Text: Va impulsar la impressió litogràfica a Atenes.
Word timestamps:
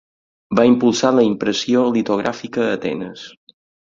Va 0.59 0.63
impulsar 0.69 1.11
la 1.17 1.25
impressió 1.27 1.83
litogràfica 1.97 2.65
a 2.65 2.71
Atenes. 2.79 3.29